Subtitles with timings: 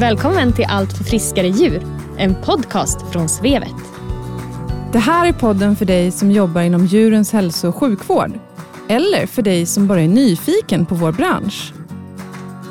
[0.00, 1.82] Välkommen till Allt för friskare djur,
[2.18, 3.74] en podcast från Svevet.
[4.92, 8.32] Det här är podden för dig som jobbar inom djurens hälso och sjukvård.
[8.88, 11.72] Eller för dig som bara är nyfiken på vår bransch.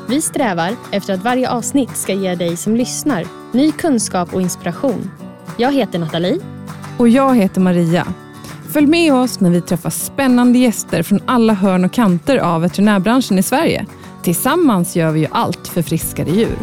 [0.08, 5.10] Vi strävar efter att varje avsnitt ska ge dig som lyssnar ny kunskap och inspiration.
[5.56, 6.38] Jag heter Nathalie.
[6.96, 8.06] Och jag heter Maria.
[8.72, 13.38] Följ med oss när vi träffar spännande gäster från alla hörn och kanter av veterinärbranschen
[13.38, 13.86] i Sverige.
[14.22, 16.58] Tillsammans gör vi ju allt för friskare djur.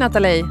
[0.00, 0.44] Nathalie!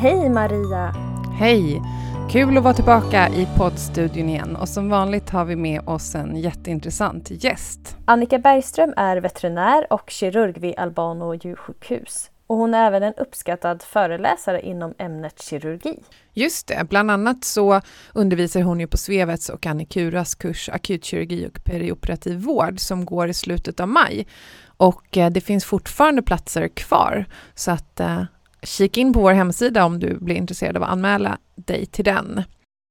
[0.00, 0.94] Hej Maria!
[1.38, 1.82] Hej!
[2.30, 6.36] Kul att vara tillbaka i poddstudion igen och som vanligt har vi med oss en
[6.36, 7.96] jätteintressant gäst.
[8.04, 12.30] Annika Bergström är veterinär och kirurg vid Albano djursjukhus.
[12.46, 16.02] Och hon är även en uppskattad föreläsare inom ämnet kirurgi.
[16.32, 17.80] Just det, bland annat så
[18.12, 23.34] undervisar hon ju på Svevets och Annikuras kurs akutkirurgi och perioperativ vård som går i
[23.34, 24.26] slutet av maj.
[24.76, 28.22] Och eh, det finns fortfarande platser kvar så att eh,
[28.62, 32.42] kika in på vår hemsida om du blir intresserad av att anmäla dig till den.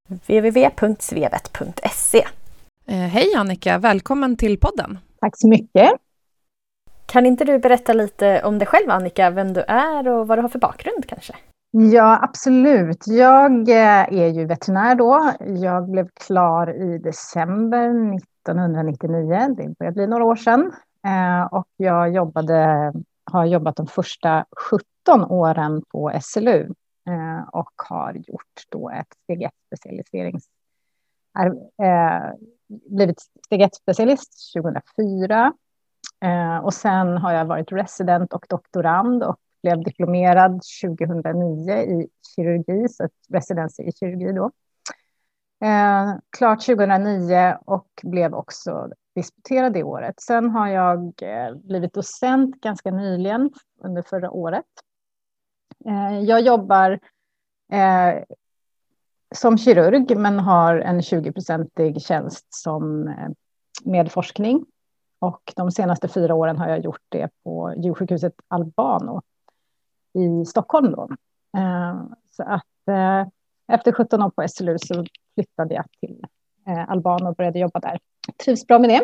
[0.09, 2.23] www.svevet.se
[2.85, 4.99] eh, Hej Annika, välkommen till podden.
[5.19, 5.91] Tack så mycket.
[7.05, 10.41] Kan inte du berätta lite om dig själv Annika, vem du är och vad du
[10.41, 11.33] har för bakgrund kanske?
[11.71, 13.07] Ja, absolut.
[13.07, 15.31] Jag eh, är ju veterinär då.
[15.39, 19.55] Jag blev klar i december 1999.
[19.57, 20.71] Det börjar bli några år sedan.
[21.05, 22.91] Eh, och jag jobbade,
[23.31, 24.45] har jobbat de första
[25.05, 26.73] 17 åren på SLU
[27.07, 30.45] eh, och har gjort då ett steg 1 specialiserings...
[31.83, 32.33] Eh,
[32.67, 35.53] blivit steg 1 specialist 2004
[36.23, 42.89] Eh, och sen har jag varit resident och doktorand och blev diplomerad 2009 i kirurgi,
[42.89, 44.51] så residency i kirurgi då.
[45.67, 50.19] Eh, klart 2009 och blev också disputerade det året.
[50.19, 53.51] Sen har jag eh, blivit docent ganska nyligen
[53.81, 54.65] under förra året.
[55.85, 56.99] Eh, jag jobbar
[57.71, 58.23] eh,
[59.35, 63.03] som kirurg men har en 20-procentig tjänst som
[63.83, 63.91] medforskning.
[63.91, 64.65] med forskning
[65.19, 69.21] och de senaste fyra åren har jag gjort det på djursjukhuset Albano
[70.13, 70.91] i Stockholm.
[70.91, 71.09] Då.
[72.29, 72.63] Så att
[73.67, 76.25] efter 17 år på SLU så flyttade jag till
[76.87, 77.99] Albano och började jobba där.
[78.45, 79.01] Trivs bra med det.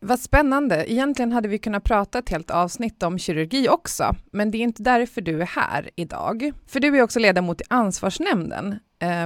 [0.00, 0.92] Vad spännande.
[0.92, 4.82] Egentligen hade vi kunnat prata ett helt avsnitt om kirurgi också, men det är inte
[4.82, 6.52] därför du är här idag.
[6.66, 8.78] För du är också ledamot i ansvarsnämnden.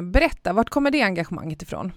[0.02, 1.92] Berätta, vart kommer det engagemanget ifrån?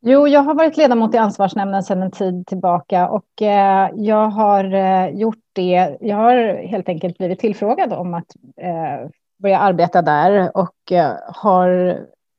[0.00, 4.74] Jo, jag har varit ledamot i ansvarsnämnden sedan en tid tillbaka och eh, jag har
[4.74, 5.96] eh, gjort det.
[6.00, 11.88] Jag har helt enkelt blivit tillfrågad om att eh, börja arbeta där och eh, har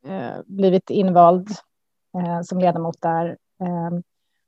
[0.07, 1.55] eh, blivit invald eh,
[2.17, 3.37] Eh, som ledamot där.
[3.61, 3.99] Eh,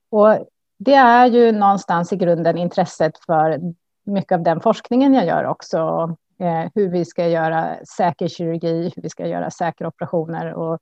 [0.10, 0.48] och
[0.78, 3.60] det är ju någonstans i grunden intresset för
[4.04, 5.78] mycket av den forskningen jag gör också.
[6.40, 10.80] Eh, hur vi ska göra säker kirurgi, hur vi ska göra säkra operationer och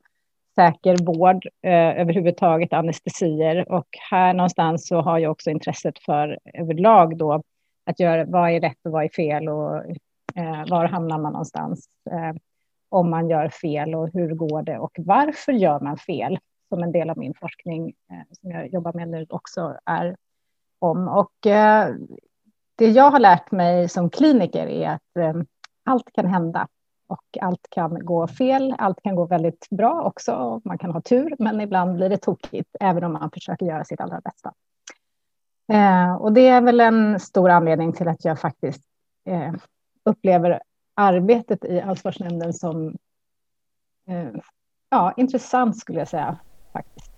[0.55, 3.71] säker vård eh, överhuvudtaget, anestesier.
[3.71, 7.43] Och här någonstans så har jag också intresset för överlag då
[7.85, 9.75] att göra vad är rätt och vad är fel och
[10.35, 12.35] eh, var hamnar man någonstans eh,
[12.89, 16.39] om man gör fel och hur går det och varför gör man fel?
[16.69, 20.15] Som en del av min forskning eh, som jag jobbar med nu också är
[20.79, 21.07] om.
[21.07, 21.95] Och eh,
[22.75, 25.41] det jag har lärt mig som kliniker är att eh,
[25.83, 26.67] allt kan hända
[27.07, 28.75] och allt kan gå fel.
[28.77, 30.61] Allt kan gå väldigt bra också.
[30.63, 34.01] Man kan ha tur, men ibland blir det tokigt, även om man försöker göra sitt
[34.01, 34.53] allra bästa.
[35.73, 38.81] Eh, och det är väl en stor anledning till att jag faktiskt
[39.25, 39.53] eh,
[40.03, 40.61] upplever
[40.93, 42.95] arbetet i ansvarsnämnden som
[44.07, 44.29] eh,
[44.89, 46.37] ja, intressant skulle jag säga
[46.73, 47.11] faktiskt.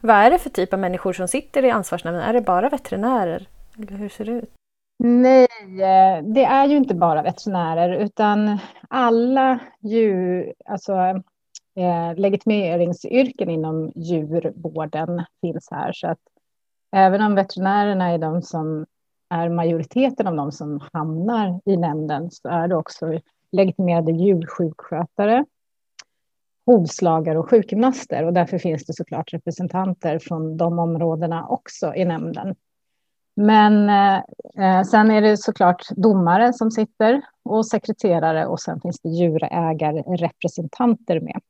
[0.00, 2.24] Vad är det för typ av människor som sitter i ansvarsnämnden?
[2.24, 3.48] Är det bara veterinärer?
[3.78, 4.50] Eller hur ser det ut?
[4.98, 8.58] Nej, eh, det är ju inte bara veterinärer utan
[8.88, 10.92] alla djur, alltså
[11.74, 15.92] eh, legitimeringsyrken inom djurvården finns här.
[15.92, 16.18] Så att
[16.92, 18.86] även om veterinärerna är de som
[19.28, 23.18] är majoriteten av de som hamnar i nämnden så är det också
[23.52, 25.44] legitimerade djursjukskötare,
[26.66, 32.54] hovslagare och sjukgymnaster och därför finns det såklart representanter från de områdena också i nämnden.
[33.36, 34.16] Men eh,
[34.58, 41.20] eh, sen är det såklart domare som sitter och sekreterare och sen finns det djurägarrepresentanter
[41.20, 41.40] med.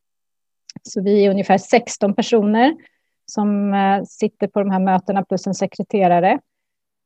[0.82, 2.74] Så vi är ungefär 16 personer
[3.26, 6.38] som eh, sitter på de här mötena plus en sekreterare.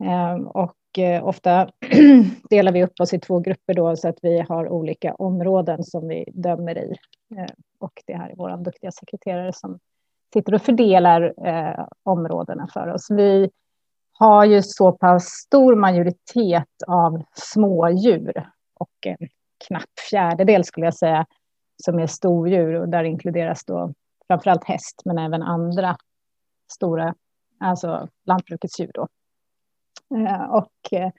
[0.04, 1.70] Ehm, och eh, ofta
[2.50, 6.08] delar vi upp oss i två grupper då så att vi har olika områden som
[6.08, 6.94] vi dömer i.
[7.36, 7.46] Ehm,
[7.78, 9.78] och det här är vår duktiga sekreterare som
[10.32, 13.10] sitter och fördelar eh, områdena för oss.
[13.10, 13.50] Vi
[14.12, 18.32] har ju så pass stor majoritet av smådjur
[18.74, 19.28] och en
[19.68, 21.26] knapp fjärdedel skulle jag säga
[21.84, 23.92] som är stordjur och där inkluderas då
[24.26, 25.96] framförallt häst men även andra
[26.72, 27.14] stora,
[27.60, 29.08] alltså lantbrukets djur då.
[30.14, 31.10] Eh, och eh,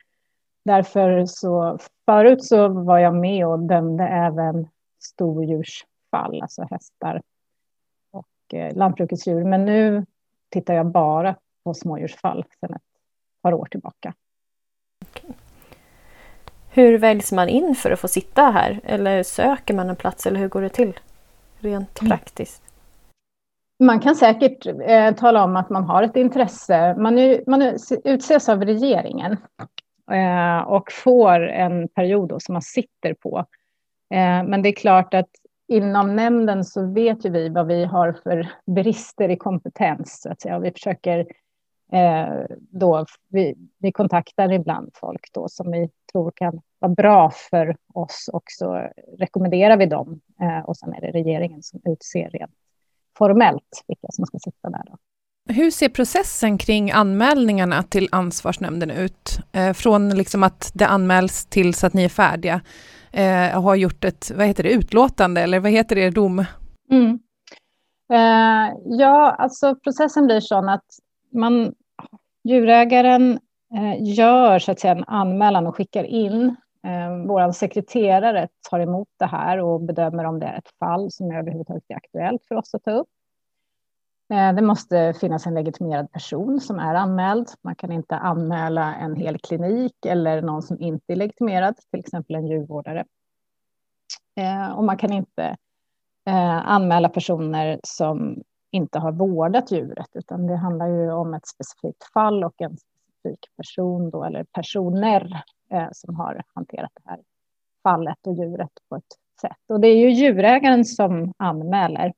[0.65, 4.67] därför så förut så var jag med och dömde även
[4.99, 7.21] stordjursfall, alltså hästar
[8.11, 9.43] och eh, lantbrukets djur.
[9.43, 10.05] Men nu
[10.49, 12.81] tittar jag bara på smådjursfall sedan ett
[13.41, 14.13] par år tillbaka.
[16.69, 18.79] Hur väljs man in för att få sitta här?
[18.83, 20.99] Eller söker man en plats eller hur går det till
[21.59, 22.09] rent mm.
[22.09, 22.66] praktiskt?
[23.79, 26.95] Man kan säkert eh, tala om att man har ett intresse.
[26.95, 27.61] Man, är, man
[28.03, 29.37] utses av regeringen
[30.11, 33.37] eh, och får en period som man sitter på.
[34.13, 35.29] Eh, men det är klart att
[35.67, 40.21] inom nämnden så vet ju vi vad vi har för brister i kompetens.
[40.21, 40.59] Så att säga.
[40.59, 41.19] Vi försöker
[41.91, 47.75] eh, då, vi, vi kontaktar ibland folk då som vi tror kan vara bra för
[47.93, 50.21] oss och så rekommenderar vi dem.
[50.41, 52.51] Eh, och sen är det regeringen som utser rent
[53.17, 54.83] formellt vilka som ska sitta där.
[54.85, 54.97] Då.
[55.49, 59.39] Hur ser processen kring anmälningarna till ansvarsnämnden ut?
[59.51, 62.61] Eh, från liksom att det anmäls tills att ni är färdiga
[63.11, 66.45] eh, och har gjort ett vad heter det, utlåtande eller vad heter det, dom?
[66.91, 67.19] Mm.
[68.13, 70.85] Eh, ja, alltså processen blir sån att
[71.33, 71.73] man,
[72.43, 73.39] djurägaren
[73.75, 76.55] eh, gör så att säga, en anmälan och skickar in.
[76.87, 81.31] Eh, Vår sekreterare tar emot det här och bedömer om det är ett fall som
[81.31, 83.07] överhuvudtaget är aktuellt för oss att ta upp.
[84.33, 87.47] Eh, det måste finnas en legitimerad person som är anmäld.
[87.61, 92.35] Man kan inte anmäla en hel klinik eller någon som inte är legitimerad, till exempel
[92.35, 93.05] en djurvårdare.
[94.39, 95.57] Eh, och man kan inte
[96.63, 102.43] anmäla personer som inte har vårdat djuret, utan det handlar ju om ett specifikt fall
[102.43, 107.19] och en specifik person då, eller personer Eh, som har hanterat det här
[107.83, 109.03] fallet och djuret på ett
[109.41, 109.57] sätt.
[109.67, 112.13] Och det är ju djurägaren som anmäler.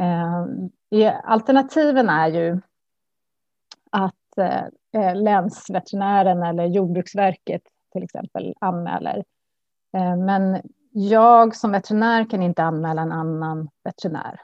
[0.00, 2.60] Eh, alternativen är ju
[3.90, 4.64] att eh,
[5.02, 7.62] eh, länsveterinären eller Jordbruksverket
[7.92, 9.24] till exempel anmäler.
[9.96, 14.40] Eh, men jag som veterinär kan inte anmäla en annan veterinär.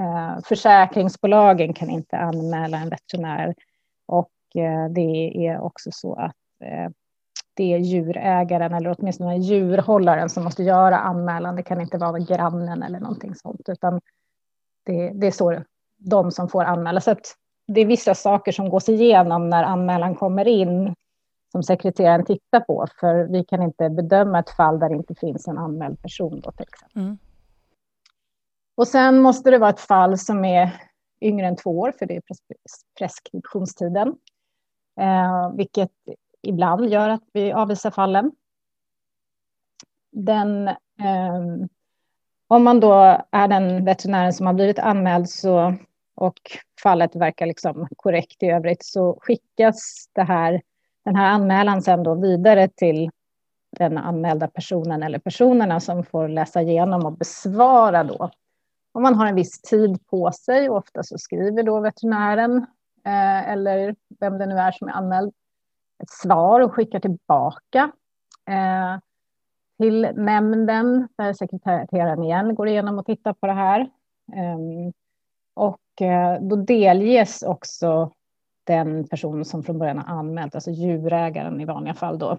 [0.00, 3.54] Eh, försäkringsbolagen kan inte anmäla en veterinär
[4.06, 4.30] och
[4.90, 6.36] det är också så att
[7.54, 11.56] det är djurägaren eller åtminstone djurhållaren som måste göra anmälan.
[11.56, 14.00] Det kan inte vara grannen eller någonting sånt, utan
[14.84, 15.62] det, det är så
[15.96, 17.00] de som får anmäla.
[17.00, 17.16] Så
[17.66, 20.94] det är vissa saker som gås igenom när anmälan kommer in
[21.52, 25.48] som sekreteraren tittar på, för vi kan inte bedöma ett fall där det inte finns
[25.48, 26.40] en anmäld person.
[26.40, 27.02] Då, till exempel.
[27.02, 27.18] Mm.
[28.74, 30.70] Och sen måste det vara ett fall som är
[31.20, 32.22] yngre än två år, för det är
[32.98, 34.08] preskriptionstiden,
[35.00, 35.92] eh, vilket
[36.44, 38.32] ibland gör att vi avvisar fallen.
[40.12, 41.66] Den, eh,
[42.48, 42.92] om man då
[43.30, 45.74] är den veterinären som har blivit anmäld så
[46.16, 46.38] och
[46.82, 50.62] fallet verkar liksom korrekt i övrigt så skickas det här,
[51.04, 53.10] den här anmälan sen då vidare till
[53.78, 58.30] den anmälda personen eller personerna som får läsa igenom och besvara då.
[58.92, 62.56] Om man har en viss tid på sig, och ofta så skriver då veterinären
[63.06, 65.32] eh, eller vem det nu är som är anmäld
[66.02, 67.92] ett svar och skickar tillbaka
[68.48, 69.00] eh,
[69.78, 73.90] till nämnden där sekreteraren igen går igenom och tittar på det här.
[74.32, 74.92] Ehm,
[75.54, 78.10] och Eh, då delges också
[78.64, 82.38] den person som från början har anmält, alltså djurägaren i vanliga fall då,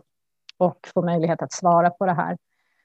[0.58, 2.38] och får möjlighet att svara på det här.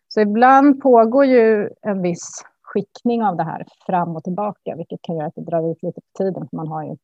[0.09, 5.17] Så ibland pågår ju en viss skickning av det här fram och tillbaka, vilket kan
[5.17, 6.97] göra att det drar ut lite på tiden, för man har ju,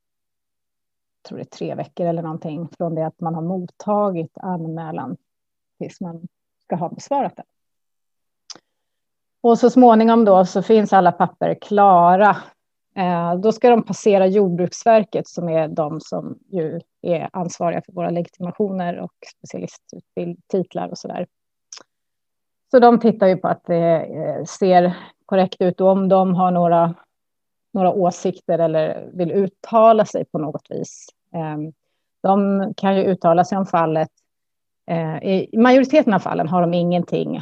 [1.26, 5.16] tror det är tre veckor eller någonting, från det att man har mottagit anmälan
[5.78, 6.28] tills man
[6.64, 7.46] ska ha besvarat den.
[9.40, 12.36] Och så småningom då så finns alla papper klara
[12.96, 18.10] Eh, då ska de passera Jordbruksverket som är de som ju är ansvariga för våra
[18.10, 21.26] legitimationer och specialisttitlar och så där.
[22.70, 26.50] Så de tittar ju på att det eh, ser korrekt ut och om de har
[26.50, 26.94] några,
[27.72, 31.06] några åsikter eller vill uttala sig på något vis.
[31.36, 31.72] Ehm,
[32.22, 34.08] de kan ju uttala sig om fallet.
[34.90, 37.36] Eh, I majoriteten av fallen har de ingenting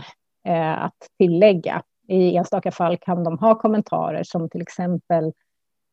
[0.45, 1.83] eh, att tillägga.
[2.09, 5.33] I enstaka fall kan de ha kommentarer som till exempel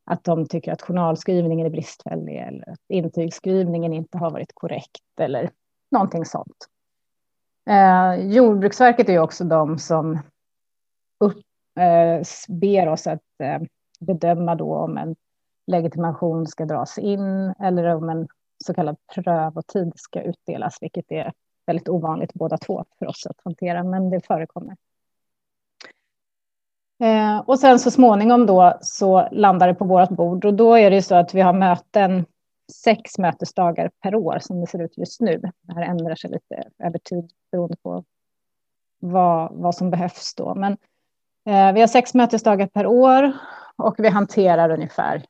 [0.06, 5.50] att de tycker att journalskrivningen är bristfällig eller att intygsskrivningen inte har varit korrekt eller
[5.92, 6.68] någonting sånt.
[7.70, 10.20] Eh, Jordbruksverket är ju också de som
[11.20, 11.38] upp,
[11.80, 13.62] eh, ber oss att eh,
[14.00, 15.16] bedöma då om en
[15.68, 18.28] legitimation ska dras in eller om en
[18.66, 21.34] så kallad prövotid ska utdelas, vilket är
[21.66, 24.76] väldigt ovanligt båda två för oss att hantera, men det förekommer.
[27.02, 30.90] Eh, och sen så småningom då så landar det på vårt bord och då är
[30.90, 32.26] det ju så att vi har möten
[32.74, 35.42] sex mötesdagar per år som det ser ut just nu.
[35.62, 38.04] Det här ändrar sig lite över tid beroende på
[39.00, 40.56] vad, vad som behövs då.
[40.56, 40.72] Men
[41.46, 43.32] eh, vi har sex mötesdagar per år
[43.76, 45.26] och vi hanterar ungefär,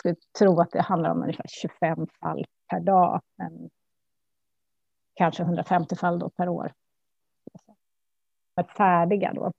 [0.00, 3.20] skulle tro att det handlar om ungefär 25 fall per dag.
[3.36, 3.70] Men
[5.14, 6.72] kanske 150 fall då per år.
[8.76, 9.52] Färdiga då.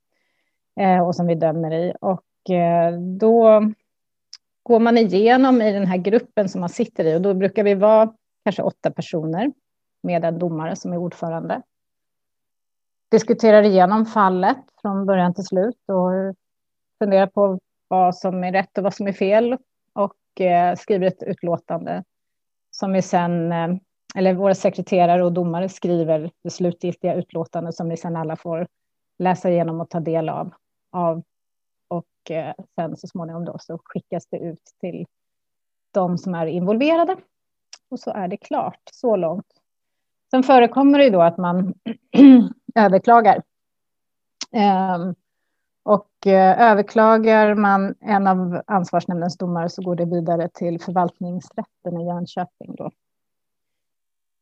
[0.80, 1.94] Eh, och som vi dömer i.
[2.00, 3.62] Och eh, då
[4.62, 7.74] går man igenom i den här gruppen som man sitter i och då brukar vi
[7.74, 9.52] vara kanske åtta personer
[10.02, 11.62] med en domare som är ordförande.
[13.10, 16.36] Diskuterar igenom fallet från början till slut och
[16.98, 17.58] funderar på
[17.88, 19.58] vad som är rätt och vad som är fel
[19.92, 22.04] och Eh, skriver ett utlåtande
[22.70, 23.76] som vi sen, eh,
[24.14, 28.66] eller våra sekreterare och domare skriver det slutgiltiga utlåtandet som vi sen alla får
[29.18, 30.54] läsa igenom och ta del av.
[30.90, 31.22] av
[31.88, 35.06] och eh, sen så småningom då så skickas det ut till
[35.90, 37.16] de som är involverade.
[37.88, 39.46] Och så är det klart så långt.
[40.30, 41.74] Sen förekommer det ju då att man
[42.74, 43.42] överklagar.
[44.96, 45.14] Um,
[45.82, 52.06] och eh, överklagar man en av ansvarsnämndens domar så går det vidare till förvaltningsrätten i
[52.06, 52.74] Jönköping.
[52.74, 52.90] Då.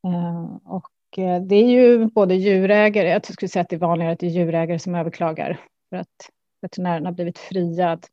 [0.05, 4.13] Eh, och eh, det är ju både djurägare, jag skulle säga att det är vanligare
[4.13, 6.31] att det är djurägare som överklagar för att
[6.61, 8.07] veterinären har blivit friad.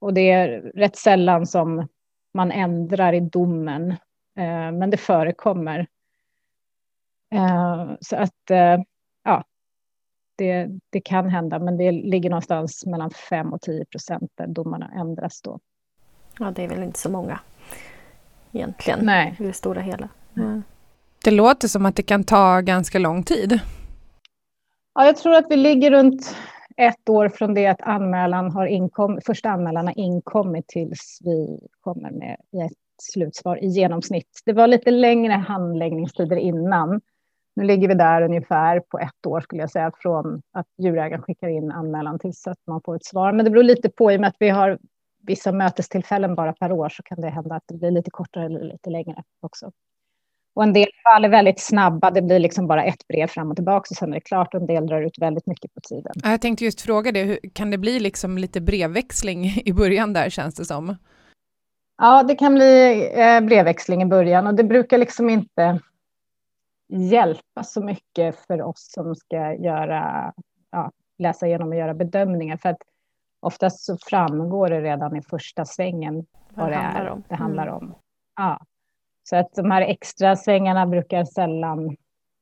[0.00, 1.88] Och det är rätt sällan som
[2.34, 3.90] man ändrar i domen,
[4.36, 5.86] eh, men det förekommer.
[7.34, 8.50] Eh, så att,
[10.38, 14.90] det, det kan hända, men det ligger någonstans mellan 5 och 10 procent där domarna
[14.96, 15.58] ändras då.
[16.38, 17.40] Ja, det är väl inte så många
[18.52, 19.36] egentligen Nej.
[19.38, 20.08] i det stora hela.
[20.36, 20.62] Mm.
[21.24, 23.60] Det låter som att det kan ta ganska lång tid.
[24.94, 26.36] Ja, jag tror att vi ligger runt
[26.76, 32.10] ett år från det att anmälan har inkom, första anmälan har inkommit tills vi kommer
[32.10, 34.42] med ett slutsvar i genomsnitt.
[34.44, 37.00] Det var lite längre handläggningstider innan.
[37.58, 41.48] Nu ligger vi där ungefär på ett år skulle jag säga från att djurägaren skickar
[41.48, 43.32] in anmälan tills att man får ett svar.
[43.32, 44.78] Men det beror lite på i och med att vi har
[45.26, 48.64] vissa mötestillfällen bara per år så kan det hända att det blir lite kortare eller
[48.64, 49.72] lite längre också.
[50.54, 52.10] Och en del fall är väldigt snabba.
[52.10, 54.54] Det blir liksom bara ett brev fram och tillbaka och sen är det klart.
[54.54, 56.12] En del drar ut väldigt mycket på tiden.
[56.22, 57.38] Jag tänkte just fråga det.
[57.52, 60.96] Kan det bli liksom lite brevväxling i början där känns det som?
[61.98, 65.80] Ja, det kan bli eh, brevväxling i början och det brukar liksom inte
[66.88, 70.32] hjälpa så mycket för oss som ska göra,
[70.70, 72.56] ja, läsa igenom och göra bedömningar.
[72.56, 72.82] För att
[73.40, 77.22] oftast så framgår det redan i första svängen vad det, handlar om.
[77.28, 77.76] Det handlar mm.
[77.76, 77.94] om.
[78.36, 78.60] Ja.
[79.22, 81.96] Så att de här extra svängarna brukar sällan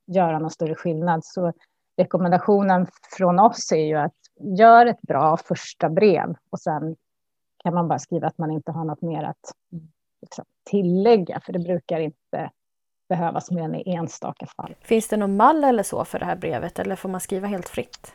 [0.07, 1.25] göra någon större skillnad.
[1.25, 1.53] Så
[1.97, 2.87] rekommendationen
[3.17, 6.97] från oss är ju att gör ett bra första brev och sen
[7.65, 9.53] kan man bara skriva att man inte har något mer att
[10.23, 12.51] liksom, tillägga, för det brukar inte
[13.09, 14.75] behövas mer än i enstaka fall.
[14.81, 17.69] Finns det någon mall eller så för det här brevet eller får man skriva helt
[17.69, 18.15] fritt?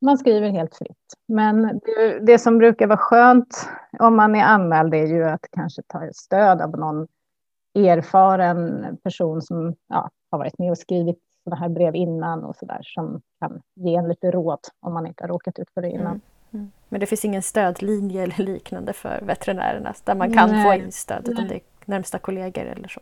[0.00, 1.14] Man skriver helt fritt.
[1.28, 3.68] Men det, det, som brukar vara skönt
[3.98, 7.06] om man är anmäld är ju att kanske ta stöd av någon
[7.74, 12.66] erfaren person som ja, har varit med och skrivit sådana här brev innan och så
[12.66, 15.90] där som kan ge en lite råd om man inte har råkat ut för det
[15.90, 16.06] innan.
[16.06, 16.20] Mm.
[16.52, 16.70] Mm.
[16.88, 20.64] Men det finns ingen stödlinje eller liknande för veterinärerna där man kan Nej.
[20.64, 23.00] få in stöd utan det närmsta kollegor eller så?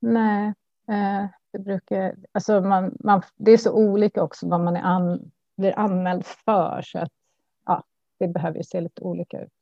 [0.00, 0.52] Nej,
[0.88, 2.14] eh, det brukar...
[2.32, 6.82] Alltså man, man, det är så olika också vad man är an, blir anmäld för.
[6.82, 7.12] Så att,
[7.66, 7.82] ja,
[8.18, 9.52] det behöver ju se lite olika ut.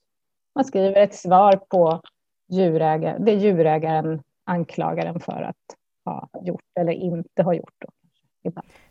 [0.54, 2.02] Man skriver ett svar på
[2.48, 7.74] djurägare, det djurägaren anklagar en för att ha gjort eller inte ha gjort.
[7.78, 7.88] Då,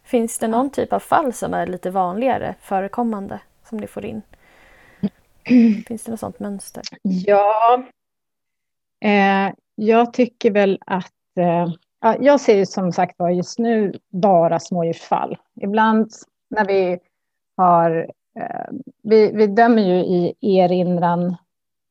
[0.03, 4.21] Finns det någon typ av fall som är lite vanligare förekommande som ni får in?
[5.87, 6.83] Finns det något sådant mönster?
[7.01, 7.83] Ja,
[9.01, 11.73] eh, jag tycker väl att eh,
[12.19, 15.37] jag ser ju som sagt var just nu bara smådjursfall.
[15.61, 16.11] Ibland
[16.49, 16.99] när vi
[17.57, 18.11] har...
[18.39, 18.71] Eh,
[19.03, 21.35] vi, vi dömer ju i erinran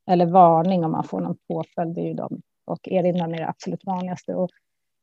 [0.07, 1.95] eller varning om man får någon påföljd.
[1.95, 4.35] Det är ju de, och erinran är det absolut vanligaste.
[4.35, 4.51] Och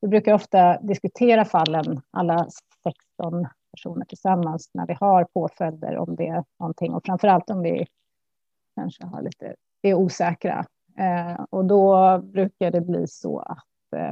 [0.02, 2.48] vi brukar ofta diskutera fallen, alla
[2.84, 6.94] 16 personer tillsammans, när vi har påföljder om det är någonting.
[6.94, 7.88] Och framför allt om vi
[8.76, 10.66] kanske har lite, är osäkra.
[10.98, 14.12] Eh, och då brukar det bli så att eh,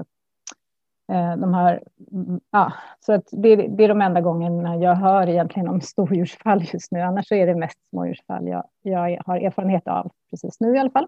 [1.18, 1.84] eh de här...
[2.12, 6.64] Mm, ja, så att det, det, är de enda gångerna jag hör egentligen om stordjursfall
[6.74, 7.02] just nu.
[7.02, 11.08] Annars är det mest smådjursfall jag, jag har erfarenhet av precis nu i alla fall.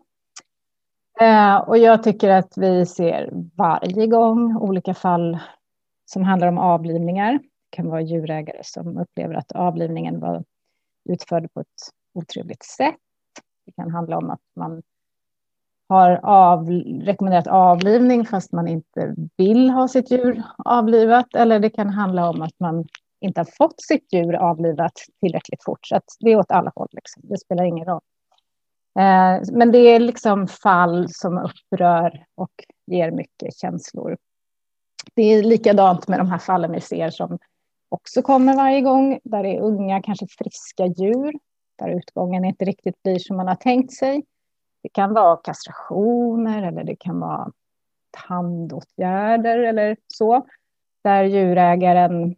[1.19, 5.39] Eh, och jag tycker att vi ser varje gång olika fall
[6.05, 7.33] som handlar om avlivningar.
[7.33, 10.43] Det kan vara djurägare som upplever att avlivningen var
[11.09, 11.67] utförd på ett
[12.13, 12.95] otrevligt sätt.
[13.65, 14.81] Det kan handla om att man
[15.89, 16.69] har av,
[17.01, 21.35] rekommenderat avlivning fast man inte vill ha sitt djur avlivat.
[21.35, 22.85] Eller det kan handla om att man
[23.21, 25.79] inte har fått sitt djur avlivat tillräckligt fort.
[25.87, 26.87] Så det är åt alla håll.
[26.91, 27.23] Liksom.
[27.25, 28.01] Det spelar ingen roll.
[28.99, 32.51] Eh, men det är liksom fall som upprör och
[32.87, 34.17] ger mycket känslor.
[35.13, 37.37] Det är likadant med de här fallen vi ser som
[37.89, 41.33] också kommer varje gång, där det är unga, kanske friska djur,
[41.75, 44.23] där utgången inte riktigt blir som man har tänkt sig.
[44.87, 47.51] Det kan vara kastrationer eller det kan vara
[48.27, 50.45] tandåtgärder eller så,
[51.03, 52.35] där djurägaren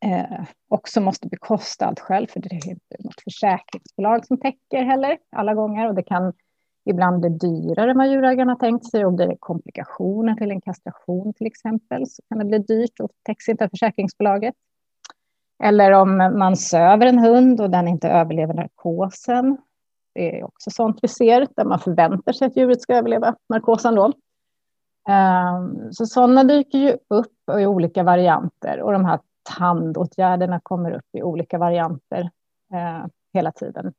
[0.00, 5.18] eh, också måste bekosta allt själv, för det är inte något försäkringsbolag som täcker heller
[5.36, 5.88] alla gånger.
[5.88, 6.32] Och det kan
[6.84, 9.04] ibland bli dyrare än vad djurägaren har tänkt sig.
[9.04, 13.10] Om blir är komplikationer till en kastration till exempel så kan det bli dyrt och
[13.22, 14.54] täcks inte av försäkringsbolaget.
[15.64, 19.58] Eller om man söver en hund och den inte överlever narkosen.
[20.14, 23.94] Det är också sånt vi ser, där man förväntar sig att djuret ska överleva narkosen
[23.94, 24.12] då.
[25.08, 29.20] Ehm, så sådana dyker ju upp i olika varianter och de här
[29.58, 32.30] tandåtgärderna kommer upp i olika varianter
[32.74, 33.92] eh, hela tiden.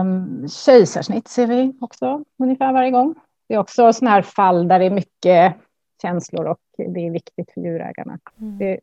[0.00, 3.14] Um, kejsarsnitt ser vi också ungefär varje gång.
[3.48, 5.54] Det är också sådana här fall där det är mycket
[6.02, 8.18] känslor och det är viktigt för djurägarna.
[8.40, 8.58] Mm.
[8.58, 8.78] Det.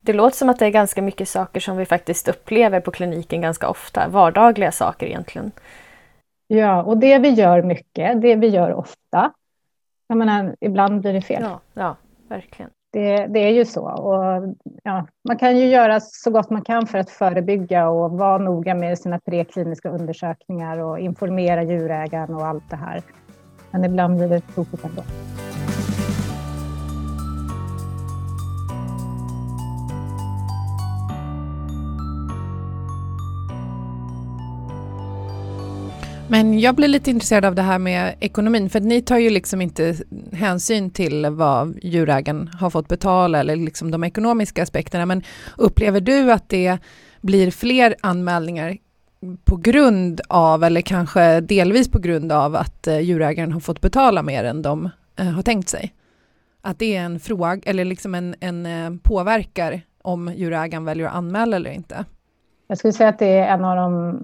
[0.00, 3.40] Det låter som att det är ganska mycket saker som vi faktiskt upplever på kliniken
[3.40, 5.52] ganska ofta, vardagliga saker egentligen.
[6.46, 9.32] Ja, och det vi gör mycket, det vi gör ofta.
[10.08, 11.42] Jag menar, ibland blir det fel.
[11.42, 11.96] Ja, ja
[12.28, 12.70] verkligen.
[12.92, 13.88] Det, det, är ju så.
[13.88, 18.38] Och, ja, man kan ju göra så gott man kan för att förebygga och vara
[18.38, 23.02] noga med sina prekliniska undersökningar och informera djurägaren och allt det här.
[23.70, 25.02] Men ibland blir det tokigt ändå.
[36.28, 39.60] Men jag blir lite intresserad av det här med ekonomin, för ni tar ju liksom
[39.60, 39.94] inte
[40.32, 45.06] hänsyn till vad djurägaren har fått betala eller liksom de ekonomiska aspekterna.
[45.06, 45.22] Men
[45.56, 46.78] upplever du att det
[47.20, 48.76] blir fler anmälningar
[49.44, 54.22] på grund av, eller kanske delvis på grund av att eh, djurägaren har fått betala
[54.22, 55.94] mer än de eh, har tänkt sig?
[56.62, 61.14] Att det är en fråga, eller liksom en, en eh, påverkar om djurägaren väljer att
[61.14, 62.04] anmäla eller inte?
[62.68, 64.18] Jag skulle säga att det är en av de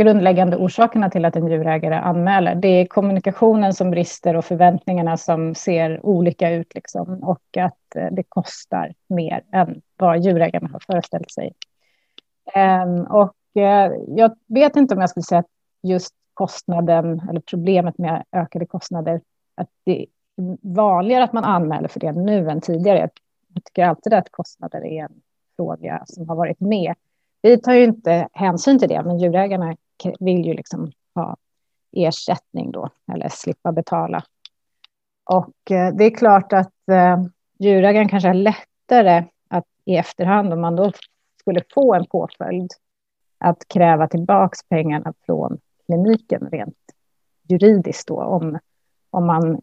[0.00, 2.54] grundläggande orsakerna till att en djurägare anmäler.
[2.54, 8.06] Det är kommunikationen som brister och förväntningarna som ser olika ut liksom, och att eh,
[8.12, 11.52] det kostar mer än vad djurägarna har föreställt sig.
[12.54, 15.50] Ehm, och eh, jag vet inte om jag skulle säga att
[15.82, 19.20] just kostnaden eller problemet med ökade kostnader,
[19.54, 20.06] att det är
[20.62, 22.98] vanligare att man anmäler för det nu än tidigare.
[23.54, 25.20] Jag tycker alltid att kostnader är en
[25.56, 26.94] fråga som har varit med.
[27.42, 29.76] Vi tar ju inte hänsyn till det, men djurägarna
[30.20, 31.36] vill ju liksom ha
[31.92, 34.24] ersättning då, eller slippa betala.
[35.24, 37.22] Och eh, det är klart att eh,
[37.58, 40.92] djurägaren kanske har lättare att i efterhand, om man då
[41.40, 42.70] skulle få en påföljd,
[43.38, 46.76] att kräva tillbaka pengarna från kliniken rent
[47.48, 48.58] juridiskt då, om,
[49.10, 49.60] om man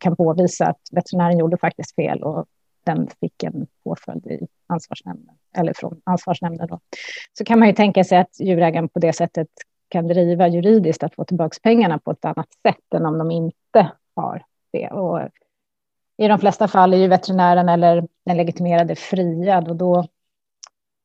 [0.00, 2.46] kan påvisa att veterinären gjorde faktiskt fel och
[2.84, 6.68] den fick en påföljd i ansvarsnämnden, eller från ansvarsnämnden.
[6.68, 6.80] Då.
[7.32, 9.48] Så kan man ju tänka sig att djurägaren på det sättet
[9.92, 13.92] kan driva juridiskt att få tillbaka pengarna på ett annat sätt än om de inte
[14.16, 14.88] har det.
[14.88, 15.20] Och
[16.16, 20.06] I de flesta fall är ju veterinären eller den legitimerade friad och då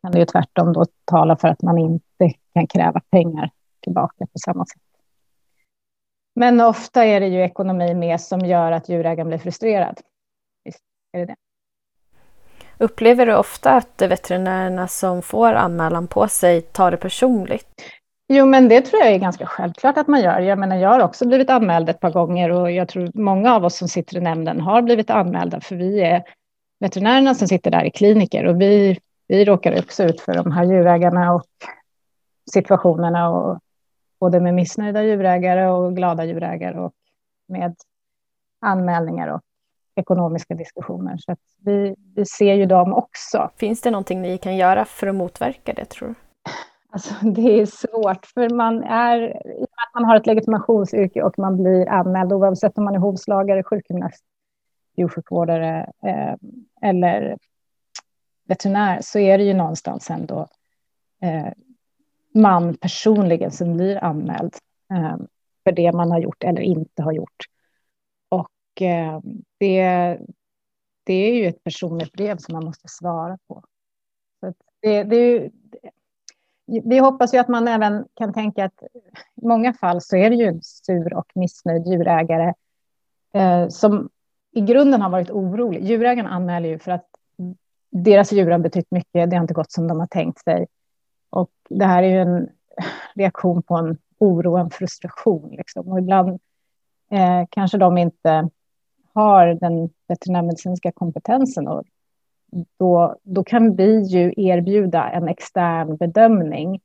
[0.02, 4.40] kan det ju tvärtom då tala för att man inte kan kräva pengar tillbaka på
[4.40, 4.82] samma sätt.
[6.36, 10.02] Men ofta är det ju ekonomi med som gör att djurägaren blir frustrerad.
[10.64, 11.36] Visst är det det.
[12.80, 17.82] Upplever du ofta att veterinärerna som får anmälan på sig tar det personligt?
[18.30, 20.40] Jo, men det tror jag är ganska självklart att man gör.
[20.40, 23.66] Jag menar, jag har också blivit anmäld ett par gånger och jag tror många av
[23.66, 26.24] oss som sitter i nämnden har blivit anmälda, för vi är
[26.80, 30.64] veterinärerna som sitter där i kliniker och vi, vi råkar också ut för de här
[30.64, 31.46] djurägarna och
[32.52, 33.60] situationerna och
[34.20, 36.94] både med missnöjda djurägare och glada djurägare och
[37.48, 37.76] med
[38.62, 39.42] anmälningar och
[39.96, 41.18] ekonomiska diskussioner.
[41.18, 41.36] Så
[41.66, 43.50] vi, vi ser ju dem också.
[43.58, 46.16] Finns det någonting ni kan göra för att motverka det tror du?
[46.90, 51.90] Alltså, det är svårt, för man är, att man har ett legitimationsyrke och man blir
[51.90, 54.24] anmäld, oavsett om man är hovslagare, sjukgymnast,
[54.98, 56.36] djursjukvårdare eh,
[56.82, 57.38] eller
[58.44, 60.48] veterinär, så är det ju någonstans ändå
[61.22, 61.54] eh,
[62.34, 64.56] man personligen som blir anmäld
[64.94, 65.18] eh,
[65.64, 67.46] för det man har gjort eller inte har gjort.
[68.30, 69.20] Och eh,
[69.58, 70.18] det,
[71.04, 73.64] det är ju ett personligt brev som man måste svara på.
[74.40, 75.52] Så det, det är
[76.68, 78.84] vi hoppas ju att man även kan tänka att
[79.42, 82.54] i många fall så är det ju en sur och missnöjd djurägare
[83.34, 84.10] eh, som
[84.52, 85.84] i grunden har varit orolig.
[85.84, 87.06] Djurägarna anmäler ju för att
[87.92, 89.30] deras djur har betytt mycket.
[89.30, 90.68] Det har inte gått som de har tänkt sig.
[91.30, 92.50] Och det här är ju en
[93.16, 95.50] reaktion på en oro, en frustration.
[95.58, 95.88] Liksom.
[95.88, 96.30] Och ibland
[97.12, 98.50] eh, kanske de inte
[99.14, 101.86] har den veterinärmedicinska kompetensen att
[102.78, 106.82] då, då kan vi ju erbjuda en extern bedömning.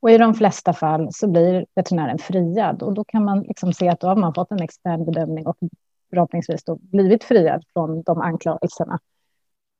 [0.00, 3.88] Och i de flesta fall så blir veterinären friad och då kan man liksom se
[3.88, 5.56] att då har man fått en extern bedömning och
[6.10, 8.98] förhoppningsvis då blivit friad från de anklagelserna.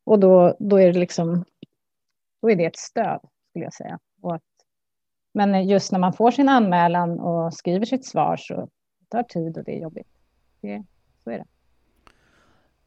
[0.05, 1.44] Och då, då är det liksom,
[2.42, 3.20] då är det ett stöd
[3.51, 3.99] skulle jag säga.
[4.22, 4.42] Och att,
[5.35, 8.55] men just när man får sin anmälan och skriver sitt svar så
[8.99, 10.09] det tar tid och det är jobbigt.
[10.61, 10.85] Det,
[11.25, 11.44] så är det.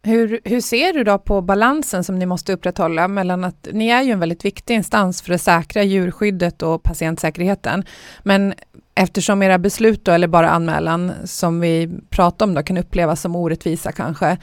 [0.03, 4.01] Hur, hur ser du då på balansen som ni måste upprätthålla mellan att ni är
[4.01, 7.83] ju en väldigt viktig instans för att säkra djurskyddet och patientsäkerheten.
[8.23, 8.53] Men
[8.95, 13.35] eftersom era beslut då, eller bara anmälan som vi pratar om då, kan upplevas som
[13.35, 14.37] orättvisa kanske.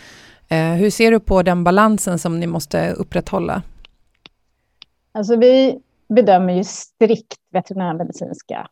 [0.48, 3.62] Eh, hur ser du på den balansen som ni måste upprätthålla?
[5.12, 8.68] Alltså vi bedömer ju strikt veterinärmedicinska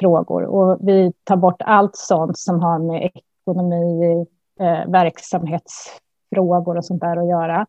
[0.00, 4.26] frågor och vi tar bort allt sånt som har med ekonomi,
[4.60, 6.00] eh, verksamhets
[6.34, 7.66] frågor och sånt där att göra.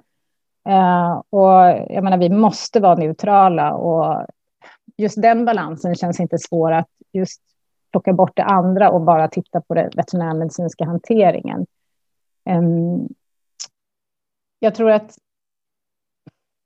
[0.69, 1.51] Eh, och
[1.89, 4.25] jag menar, vi måste vara neutrala och
[4.97, 7.41] just den balansen känns inte svår att just
[7.91, 11.65] plocka bort det andra och bara titta på den veterinärmedicinska hanteringen.
[12.49, 12.61] Eh,
[14.59, 15.17] jag tror att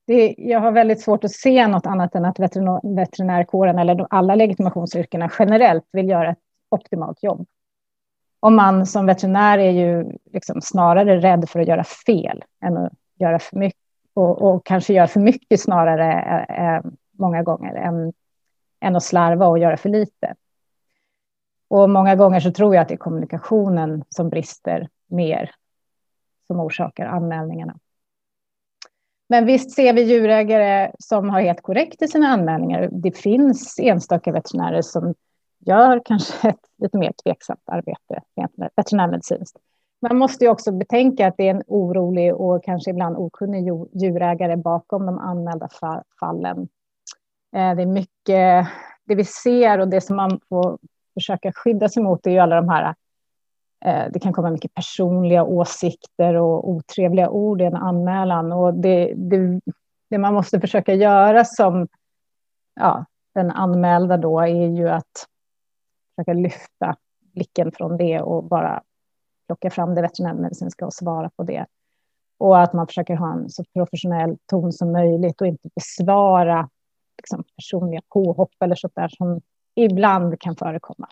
[0.08, 5.32] det, jag har väldigt svårt att se något annat än att veterinärkåren eller alla legitimationsyrkena
[5.40, 7.48] generellt vill göra ett optimalt jobb.
[8.44, 12.94] Och man som veterinär är ju liksom snarare rädd för att göra fel än att
[13.20, 13.80] göra för mycket.
[14.14, 16.14] Och, och kanske göra för mycket snarare
[16.50, 18.14] eh, eh, många gånger än,
[18.82, 20.36] än att slarva och göra för lite.
[21.68, 25.52] Och många gånger så tror jag att det är kommunikationen som brister mer
[26.48, 27.80] som orsakar anmälningarna.
[29.30, 32.90] Men visst ser vi djurägare som har helt korrekt i sina anmälningar.
[32.92, 35.16] Det finns enstaka veterinärer som
[35.66, 38.22] gör kanske ett lite mer tveksamt arbete
[38.76, 39.58] veterinärmedicinskt.
[40.02, 44.56] Man måste ju också betänka att det är en orolig och kanske ibland okunnig djurägare
[44.56, 45.70] bakom de anmälda
[46.20, 46.68] fallen.
[47.56, 48.68] Eh, det är mycket,
[49.06, 50.78] det vi ser och det som man får
[51.14, 52.96] försöka skydda sig mot är ju alla de här
[53.86, 58.52] eh, det kan komma mycket personliga åsikter och otrevliga ord i en anmälan.
[58.52, 59.62] Och det, det,
[60.10, 61.88] det man måste försöka göra som
[62.76, 65.28] ja, den anmälda då är ju att
[66.16, 66.96] försöka lyfta
[67.34, 68.84] blicken från det och bara
[69.48, 71.66] plocka fram det veterinärmedicinska och svara på det.
[72.38, 76.70] Och att man försöker ha en så professionell ton som möjligt och inte besvara
[77.18, 79.42] liksom, personliga påhopp eller sånt där som
[79.76, 81.10] ibland kan förekomma.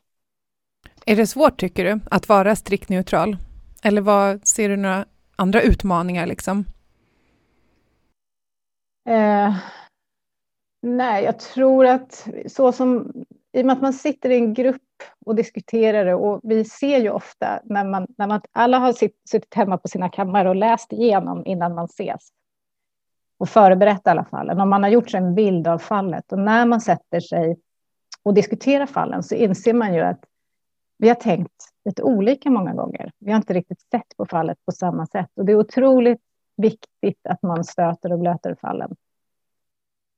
[1.05, 3.37] Är det svårt, tycker du, att vara strikt neutral?
[3.83, 6.25] Eller vad, ser du några andra utmaningar?
[6.25, 6.65] Liksom?
[9.09, 9.55] Eh,
[10.81, 13.13] nej, jag tror att så som
[13.51, 14.81] i och med att man sitter i en grupp
[15.25, 19.21] och diskutera det och vi ser ju ofta när man, när man alla har sitt,
[19.29, 22.29] suttit hemma på sina kammare och läst igenom innan man ses
[23.37, 24.59] och förberett alla fallen.
[24.59, 27.59] Om man har gjort sig en bild av fallet och när man sätter sig
[28.23, 30.25] och diskuterar fallen så inser man ju att
[30.97, 33.11] vi har tänkt lite olika många gånger.
[33.19, 36.21] Vi har inte riktigt sett på fallet på samma sätt och det är otroligt
[36.57, 38.95] viktigt att man stöter och blöter fallen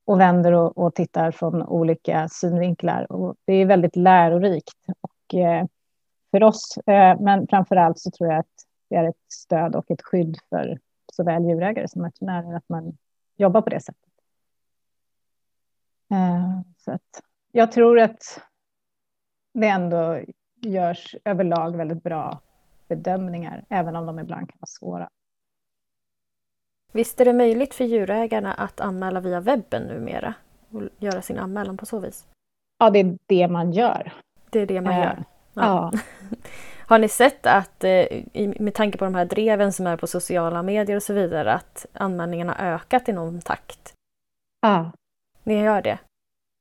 [0.05, 3.11] och vänder och, och, tittar från olika synvinklar.
[3.11, 4.77] Och det är väldigt lärorikt.
[5.01, 5.65] Och, eh,
[6.31, 9.91] för oss, eh, men framför allt så tror jag att det är ett stöd och
[9.91, 10.79] ett skydd för
[11.13, 12.97] såväl djurägare som veterinärer att man
[13.37, 14.11] jobbar på det sättet.
[16.11, 18.41] Eh, så att jag tror att
[19.53, 20.19] det ändå
[20.55, 22.41] görs överlag väldigt bra
[22.87, 25.09] bedömningar, även om de ibland kan vara svåra.
[26.93, 30.33] Visst är det möjligt för djurägarna att anmäla via webben numera
[30.71, 32.25] och göra sin anmälan på så vis?
[32.79, 34.13] Ja, det är det man gör.
[34.49, 35.17] Det är det man gör?
[35.17, 35.91] Eh, ja.
[35.93, 35.99] ja.
[36.87, 38.05] Har ni sett att, eh,
[38.59, 41.85] med tanke på de här dreven som är på sociala medier och så vidare, att
[41.93, 43.93] anmälningarna ökat i någon takt?
[44.61, 44.91] Ja.
[45.43, 45.99] Ni gör det?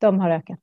[0.01, 0.59] De har ökat.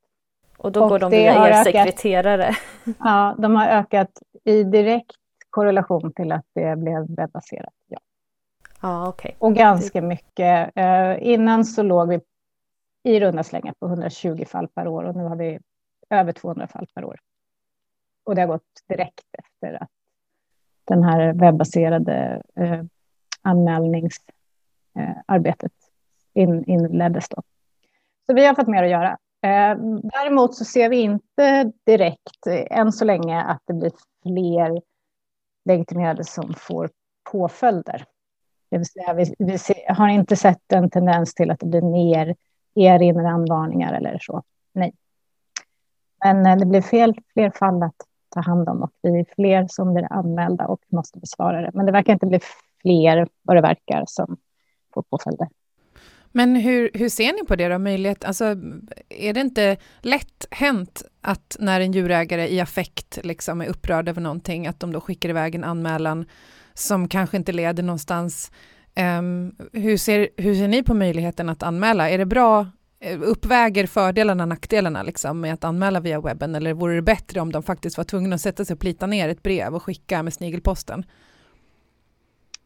[0.58, 2.56] Och då och går de via er sekreterare?
[3.00, 4.10] Ja, de har ökat
[4.44, 5.16] i direkt
[5.50, 7.74] korrelation till att det blev webbaserat.
[7.88, 8.00] Ja.
[8.80, 9.32] Ah, okay.
[9.40, 10.72] Och ganska mycket.
[10.76, 12.20] Eh, innan så låg vi
[13.04, 15.60] i runda slängar på 120 fall per år och nu har vi
[16.10, 17.20] över 200 fall per år.
[18.24, 19.90] Och det har gått direkt efter att
[20.86, 22.84] den här webbaserade eh,
[23.42, 25.72] anmälningsarbetet
[26.34, 27.30] eh, in, inleddes.
[27.30, 27.42] Då.
[28.26, 29.18] Så vi har fått mer att göra.
[29.42, 33.92] Eh, däremot så ser vi inte direkt, eh, än så länge, att det blir
[34.24, 34.82] fler
[35.66, 36.90] legitimerade som får
[37.32, 38.06] påföljder.
[38.70, 41.82] Det vill säga, vi, vi ser, har inte sett en tendens till att det blir
[41.82, 42.36] mer
[42.76, 44.44] erinran-varningar eller så.
[44.74, 44.94] Nej.
[46.24, 47.96] Men eh, det blir fel, fler fall att
[48.30, 51.72] ta hand om och vi är fler som blir anmälda och måste besvara det.
[51.74, 52.40] Men det verkar inte bli
[52.82, 54.38] fler, vad det verkar, som
[54.94, 55.48] får påföljder.
[56.32, 57.80] Men hur, hur ser ni på det då?
[57.80, 58.46] Möjlighet, alltså,
[59.10, 64.22] är det inte lätt hänt att när en djurägare i affekt liksom är upprörd över
[64.22, 66.26] någonting, att de då skickar iväg en anmälan
[66.80, 68.52] som kanske inte leder någonstans?
[69.20, 72.10] Um, hur, ser, hur ser ni på möjligheten att anmäla?
[72.10, 72.68] Är det bra,
[73.00, 77.52] eh, uppväger fördelarna nackdelarna liksom, med att anmäla via webben, eller vore det bättre om
[77.52, 80.34] de faktiskt var tvungna att sätta sig och plita ner ett brev och skicka med
[80.34, 81.06] snigelposten?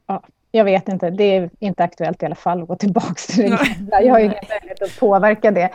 [0.07, 3.51] Ja, jag vet inte, det är inte aktuellt i alla fall att gå tillbaka till
[3.51, 4.01] det.
[4.01, 5.69] Jag har ju ingen möjlighet att påverka det.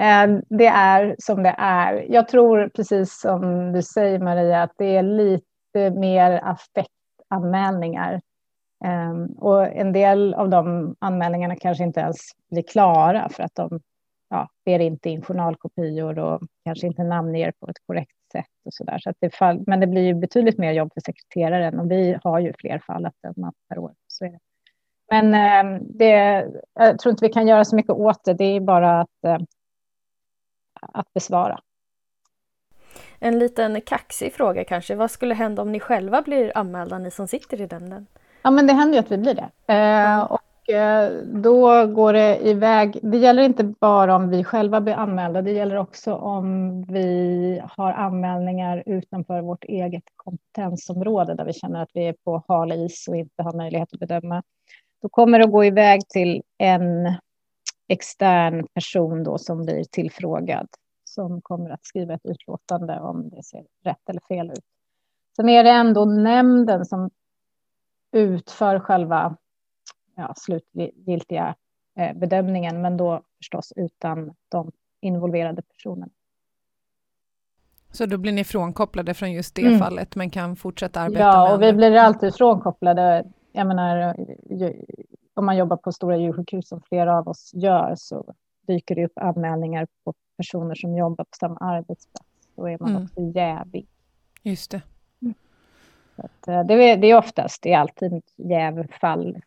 [0.00, 2.06] Eh, det är som det är.
[2.08, 6.99] Jag tror, precis som du säger Maria, att det är lite mer affektanmälningar
[7.30, 8.20] anmälningar.
[8.84, 12.16] Ehm, och en del av de anmälningarna kanske inte ens
[12.50, 13.80] blir klara för att de
[14.30, 18.84] ja, ber inte in journalkopior och kanske inte namnger på ett korrekt sätt och så
[18.84, 18.98] där.
[18.98, 22.18] Så att det fall, men det blir ju betydligt mer jobb för sekreteraren och vi
[22.24, 23.94] har ju fler fall att döma per år.
[24.06, 24.38] Så är det.
[25.10, 28.34] Men eh, det, jag tror inte vi kan göra så mycket åt det.
[28.34, 29.38] Det är bara att, eh,
[30.80, 31.60] att besvara.
[33.20, 34.94] En liten kaxig fråga kanske.
[34.94, 38.06] Vad skulle hända om ni själva blir anmälda, ni som sitter i nämnden?
[38.42, 39.74] Ja, men det händer ju att vi blir det.
[39.74, 42.98] Eh, och Eh, då går det iväg.
[43.02, 47.92] Det gäller inte bara om vi själva blir anmälda, det gäller också om vi har
[47.92, 53.16] anmälningar utanför vårt eget kompetensområde där vi känner att vi är på hal is och
[53.16, 54.42] inte har möjlighet att bedöma.
[55.02, 57.14] Då kommer det att gå iväg till en
[57.88, 60.68] extern person då som blir tillfrågad
[61.10, 64.64] som kommer att skriva ett utlåtande om det ser rätt eller fel ut.
[65.36, 67.10] Sen är det ändå nämnden som
[68.12, 69.36] utför själva
[70.14, 71.54] ja, slutgiltiga
[71.96, 76.12] eh, bedömningen, men då förstås utan de involverade personerna.
[77.92, 79.78] Så då blir ni frånkopplade från just det mm.
[79.78, 83.24] fallet, men kan fortsätta arbeta ja, med och vi blir alltid frånkopplade.
[83.52, 84.16] Jag menar,
[85.34, 88.34] om man jobbar på stora djursjukhus som flera av oss gör, så
[88.66, 92.28] dyker det upp anmälningar på personer som jobbar på samma arbetsplats.
[92.56, 93.02] Då är man mm.
[93.02, 93.86] också jävig.
[94.42, 94.82] Just det.
[95.22, 95.34] Mm.
[96.16, 99.38] Att, eh, det, är, det är oftast, det är alltid jävfall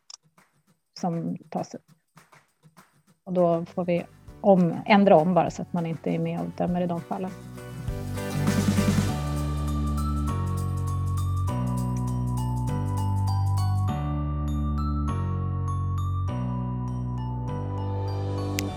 [1.00, 1.92] som tas upp.
[3.24, 4.04] Och då får vi
[4.42, 7.32] om, ändra om bara så att man inte är med och dömer i de fallen.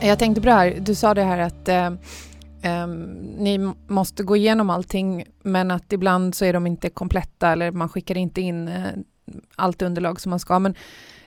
[0.03, 1.87] Jag tänkte på det här, du sa det här att eh,
[2.63, 2.87] eh,
[3.39, 7.89] ni måste gå igenom allting men att ibland så är de inte kompletta eller man
[7.89, 8.85] skickar inte in eh,
[9.57, 10.59] allt underlag som man ska.
[10.59, 10.75] Men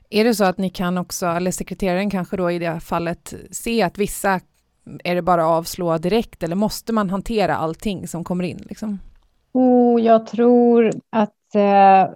[0.09, 3.81] är det så att ni kan också, eller sekreteraren kanske då i det fallet, se
[3.81, 4.39] att vissa
[5.03, 8.63] är det bara avslå direkt eller måste man hantera allting som kommer in?
[8.69, 8.99] Liksom?
[9.51, 12.13] Oh, jag tror att eh,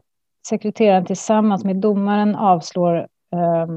[0.48, 2.98] sekreteraren tillsammans med domaren avslår
[3.34, 3.68] eh,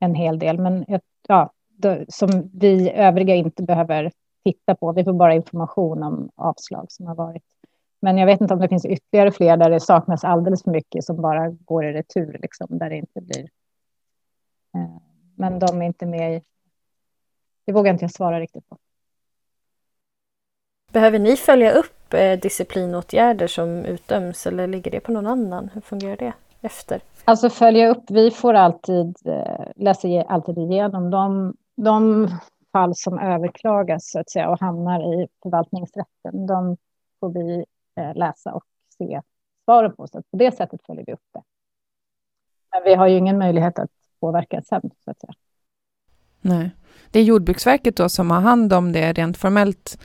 [0.00, 0.84] en hel del, men
[1.28, 1.50] ja,
[2.08, 4.12] som vi övriga inte behöver
[4.44, 4.92] titta på.
[4.92, 7.42] Vi får bara information om avslag som har varit.
[8.00, 11.04] Men jag vet inte om det finns ytterligare fler där det saknas alldeles för mycket
[11.04, 13.48] som bara går i retur, liksom, där det inte blir.
[14.74, 14.96] Eh,
[15.34, 16.42] men de är inte med i...
[17.66, 18.78] Det vågar inte jag svara riktigt på.
[20.92, 25.70] Behöver ni följa upp eh, disciplinåtgärder som utdöms eller ligger det på någon annan?
[25.74, 27.00] Hur fungerar det efter?
[27.24, 32.28] Alltså följa upp, vi får alltid, eh, läsa alltid igenom de, de
[32.72, 36.46] fall som överklagas så att säga och hamnar i förvaltningsrätten.
[36.46, 36.76] De
[37.20, 37.64] får vi
[37.96, 38.64] Eh, läsa och
[38.98, 39.20] se
[39.64, 40.06] svaren på.
[40.06, 41.42] Så på det sättet följer vi upp det.
[42.72, 45.32] Men vi har ju ingen möjlighet att påverka sen, så att säga.
[46.40, 46.70] Nej.
[47.10, 49.98] Det är Jordbruksverket då som har hand om det rent formellt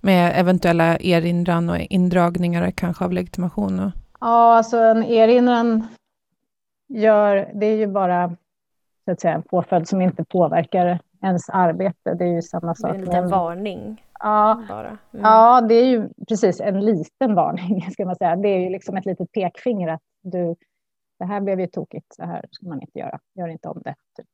[0.00, 3.80] med eventuella erinran och indragningar kanske av legitimation?
[3.80, 3.90] Och...
[4.20, 5.86] Ja, alltså en erinran
[6.88, 8.36] gör, det är ju bara
[9.04, 12.14] så att säga, en påföljd som inte påverkar ens arbete.
[12.14, 12.96] Det är ju samma sak.
[12.96, 14.04] Det är en varning.
[14.18, 14.62] Ja.
[14.70, 14.96] Mm.
[15.10, 18.36] ja, det är ju precis en liten varning, ska man säga.
[18.36, 20.56] Det är ju liksom ett litet pekfinger att du,
[21.18, 23.94] det här blev ju tokigt, så här ska man inte göra, gör inte om det.
[24.16, 24.26] Typ.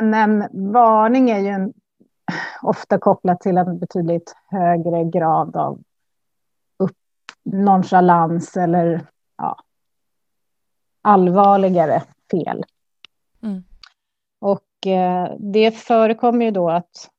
[0.00, 1.72] Men en varning är ju en,
[2.62, 5.80] ofta kopplat till en betydligt högre grad av
[6.76, 6.96] upp,
[7.42, 9.56] nonchalans eller ja,
[11.02, 12.64] allvarligare fel.
[13.42, 13.64] Mm.
[14.86, 17.10] Eh, det förekommer ju då att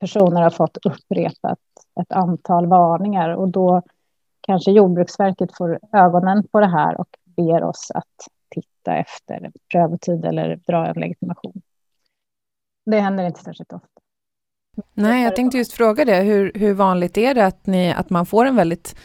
[0.00, 1.58] personer har fått upprepat
[2.00, 3.82] ett antal varningar och då
[4.40, 10.56] kanske Jordbruksverket får ögonen på det här och ber oss att titta efter prövotid eller
[10.56, 11.62] dra en legitimation.
[12.86, 13.88] Det händer inte särskilt ofta.
[14.94, 16.16] Nej, jag tänkte just fråga det.
[16.16, 18.96] Hur, hur vanligt är det att, ni, att man får en väldigt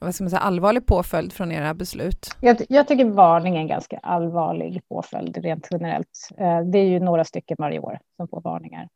[0.00, 2.36] vad ska man säga, allvarlig påföljd från era beslut?
[2.40, 6.28] Jag, jag tycker varning är en ganska allvarlig påföljd rent generellt.
[6.38, 8.88] Eh, det är ju några stycken varje år som får varningar.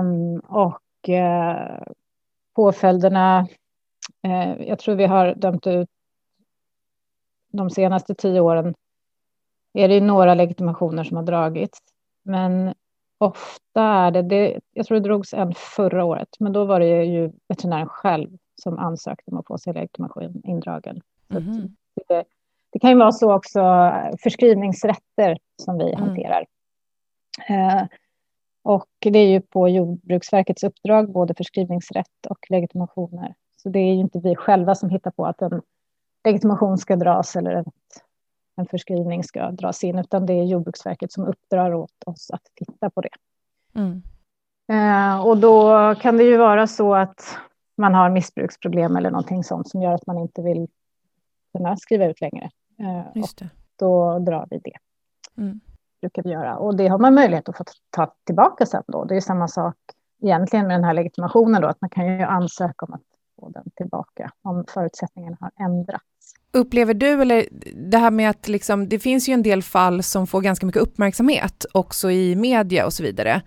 [0.00, 1.82] Um, och eh,
[2.56, 3.48] påföljderna,
[4.22, 5.88] eh, jag tror vi har dömt ut
[7.52, 8.74] de senaste tio åren,
[9.72, 11.78] är det några legitimationer som har dragits.
[12.22, 12.74] Men
[13.18, 17.04] ofta är det, det, jag tror det drogs en förra året, men då var det
[17.04, 21.00] ju veterinären själv som ansökte om att få sin legitimation indragen.
[21.30, 21.76] Mm.
[22.08, 22.24] Det,
[22.72, 23.92] det, kan ju vara så också,
[24.22, 26.00] förskrivningsrätter som vi mm.
[26.00, 26.46] hanterar.
[27.50, 27.86] Uh,
[28.62, 33.34] och det är ju på Jordbruksverkets uppdrag, både förskrivningsrätt och legitimationer.
[33.62, 35.62] Så det är ju inte vi själva som hittar på att en
[36.24, 37.66] legitimation ska dras eller ett,
[38.56, 42.90] en förskrivning ska dras in, utan det är Jordbruksverket som uppdrar åt oss att titta
[42.90, 43.08] på det.
[43.74, 44.02] Mm.
[44.72, 47.38] Eh, och då kan det ju vara så att
[47.78, 50.68] man har missbruksproblem eller någonting sånt som gör att man inte vill
[51.56, 52.50] kunna skriva ut längre.
[52.78, 54.76] Eh, och då drar vi det.
[55.42, 55.60] Mm
[56.00, 56.56] brukar vi göra.
[56.56, 59.04] Och det har man möjlighet att få ta tillbaka sen då.
[59.04, 59.76] Det är samma sak
[60.22, 63.02] egentligen med den här legitimationen då, att man kan ju ansöka om att
[63.40, 66.04] få den tillbaka om förutsättningarna har ändrats.
[66.52, 67.46] Upplever du, eller
[67.90, 70.82] det här med att liksom, det finns ju en del fall som får ganska mycket
[70.82, 73.42] uppmärksamhet också i media och så vidare.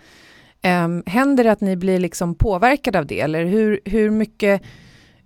[0.63, 4.62] Um, händer det att ni blir liksom påverkade av det, eller hur, hur mycket,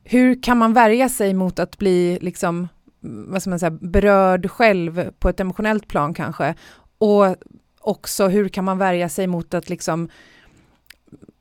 [0.03, 2.67] hur kan man värja sig mot att bli liksom,
[2.99, 6.55] vad ska man säga, berörd själv på ett emotionellt plan kanske
[6.97, 7.35] och
[7.81, 10.09] också hur kan man värja sig mot att liksom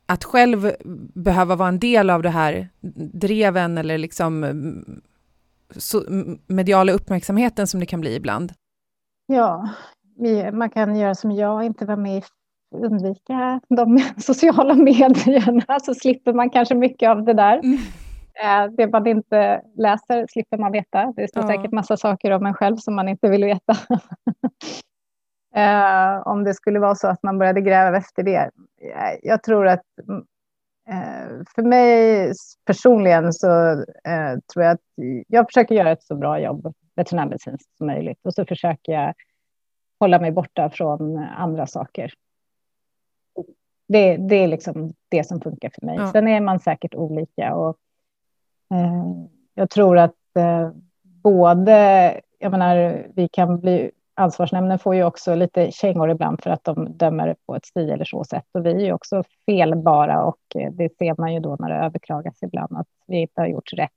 [0.06, 0.72] att själv
[1.14, 2.68] behöva vara en del av det här
[3.12, 5.00] dreven eller liksom mm,
[5.76, 6.04] så,
[6.46, 8.52] mediala uppmärksamheten som det kan bli ibland?
[9.26, 9.68] Ja,
[10.52, 12.22] man kan göra som jag, inte vara med i
[12.74, 17.58] undvika de sociala medierna så slipper man kanske mycket av det där.
[17.58, 17.78] Mm.
[18.42, 21.12] Eh, det man inte läser slipper man veta.
[21.16, 21.48] Det står ja.
[21.48, 23.76] säkert massa saker om en själv som man inte vill veta.
[25.56, 28.50] Eh, om det skulle vara så att man började gräva efter det.
[29.22, 29.82] Jag tror att
[30.88, 32.32] eh, för mig
[32.64, 34.80] personligen så eh, tror jag att
[35.28, 39.14] jag försöker göra ett så bra jobb veterinärmedicinskt som möjligt och så försöker jag
[40.00, 42.12] hålla mig borta från andra saker.
[43.86, 45.96] Det, det är liksom det som funkar för mig.
[45.96, 46.12] Ja.
[46.12, 47.76] Sen är man säkert olika och
[48.74, 49.04] eh,
[49.54, 50.70] jag tror att eh,
[51.22, 56.64] både, jag menar, vi kan bli ansvarsnämnden får ju också lite kängor ibland för att
[56.64, 58.44] de dömer på ett si eller så sätt.
[58.52, 61.86] Och vi är ju också felbara och eh, det ser man ju då när det
[61.86, 63.90] överklagas ibland att vi inte har gjort rätt.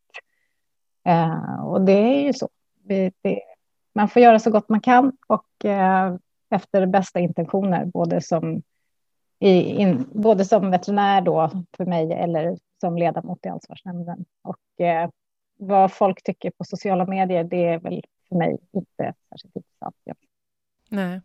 [1.08, 2.50] Eh, och det är ju så.
[2.84, 3.42] Vi, det,
[3.96, 6.16] man får göra så gott man kan och eh,
[6.50, 8.62] efter bästa intentioner, både som,
[9.40, 14.26] i, in, både som veterinär då för mig eller som ledamot i ansvarsnämnden.
[14.44, 15.10] Och eh,
[15.60, 19.96] vad folk tycker på sociala medier, det är väl för mig inte särskilt intressant.
[20.90, 21.22] Nej.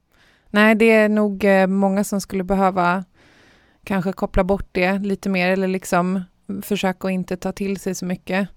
[0.50, 3.04] Nej, det är nog eh, många som skulle behöva
[3.84, 6.20] kanske koppla bort det lite mer eller liksom
[6.62, 8.48] försöka att inte ta till sig så mycket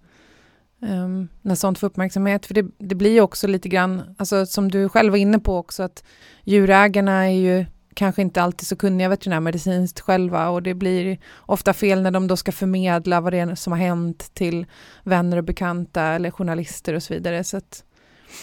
[0.82, 2.46] um, när sånt får uppmärksamhet.
[2.46, 5.58] För det, det blir ju också lite grann, alltså som du själv var inne på
[5.58, 6.04] också, att
[6.44, 7.66] djurägarna är ju
[7.96, 12.38] kanske inte alltid så kunniga veterinärmedicinskt själva och det blir ofta fel när de då
[12.38, 14.66] ska förmedla vad det är som har hänt till
[15.04, 17.44] vänner och bekanta eller journalister och så vidare.
[17.44, 17.84] Så att,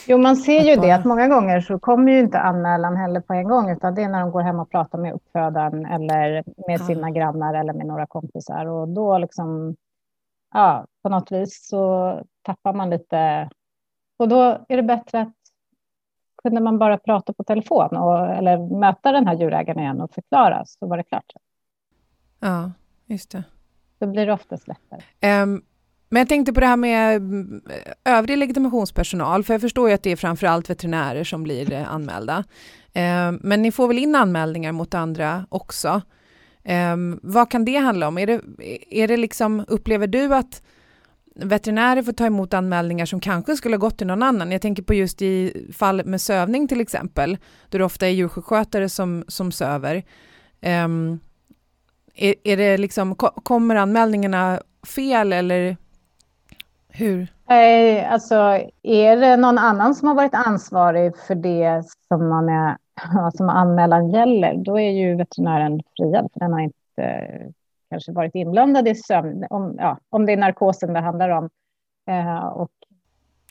[0.09, 3.33] Jo, man ser ju det att många gånger så kommer ju inte anmälan heller på
[3.33, 6.81] en gång, utan det är när de går hem och pratar med uppfödaren eller med
[6.81, 9.77] sina grannar eller med några kompisar och då liksom,
[10.55, 13.51] ja, på något vis så tappar man lite.
[14.19, 15.35] Och då är det bättre att
[16.43, 20.65] kunde man bara prata på telefon och, eller möta den här djurägaren igen och förklara
[20.67, 21.33] så var det klart.
[22.41, 22.73] Ja,
[23.07, 23.45] just det.
[23.99, 25.43] Då blir det oftast lättare.
[25.43, 25.63] Um,
[26.09, 27.63] men jag tänkte på det här med mm,
[28.05, 31.95] övrig legitimationspersonal, för jag förstår ju att det är framför allt veterinärer som blir eh,
[31.95, 32.45] anmälda.
[32.93, 36.03] Eh, men ni får väl in anmälningar mot andra också.
[36.93, 38.19] Um, vad kan det handla om?
[38.19, 38.41] Är det,
[38.91, 40.63] är det liksom, upplever du att
[41.35, 44.53] veterinärer får ta emot anmälningar som kanske skulle ha gått till någon annan?
[44.53, 48.89] Jag tänker på just i fall med sövning till exempel, då det ofta är djursjukskötare
[48.89, 50.03] som, som söver.
[50.85, 51.21] Um,
[52.15, 54.61] är, är det liksom, kommer anmälningarna
[54.97, 55.77] fel eller
[56.89, 57.27] hur?
[57.49, 58.35] Nej, alltså
[58.83, 62.77] är det någon annan som har varit ansvarig för det som, man är,
[63.37, 67.53] som anmälan gäller, då är ju veterinären friad, för den har inte
[67.93, 71.51] kanske varit inblandad i sömn, om, ja, om det är narkosen det handlar om.
[72.07, 72.71] Eh, och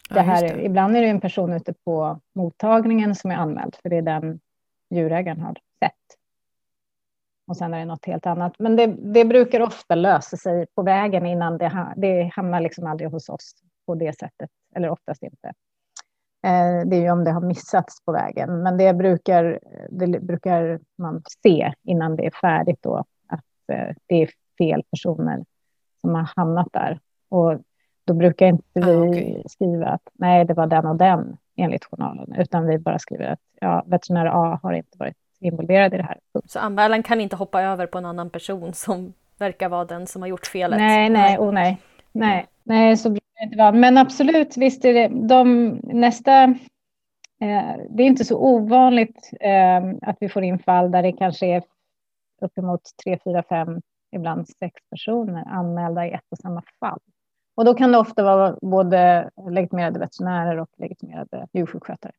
[0.09, 0.65] det här, ja, det.
[0.65, 4.39] Ibland är det en person ute på mottagningen som är anmäld, för det är den
[4.89, 5.93] djurägaren har sett.
[7.47, 8.53] Och sen är det något helt annat.
[8.59, 13.09] Men det, det brukar ofta lösa sig på vägen innan det, det hamnar liksom aldrig
[13.09, 13.53] hos oss
[13.85, 15.47] på det sättet, eller oftast inte.
[16.43, 20.79] Eh, det är ju om det har missats på vägen, men det brukar, det brukar
[20.97, 23.05] man se innan det är färdigt då,
[24.07, 25.45] det är fel personer
[26.01, 26.99] som har hamnat där.
[27.29, 27.59] Och
[28.05, 29.43] då brukar inte vi ah, okay.
[29.45, 33.39] skriva att nej, det var den och den enligt journalen, utan vi bara skriver att
[33.59, 36.19] ja, veterinär A har inte varit involverad i det här.
[36.45, 40.21] Så anmälan kan inte hoppa över på en annan person som verkar vara den som
[40.21, 40.79] har gjort felet?
[40.79, 41.81] Nej, nej, oh, nej.
[42.11, 43.71] Nej, nej, så brukar det inte vara.
[43.71, 46.43] Men absolut, visst är det de nästa.
[47.41, 51.45] Eh, det är inte så ovanligt eh, att vi får in fall där det kanske
[51.45, 51.63] är
[52.41, 53.81] uppemot tre, fyra, fem,
[54.15, 56.99] ibland sex personer anmälda i ett och samma fall.
[57.55, 62.11] Och då kan det ofta vara både legitimerade veterinärer och legitimerade djursjukskötare.